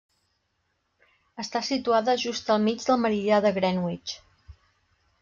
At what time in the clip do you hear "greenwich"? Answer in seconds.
3.59-4.15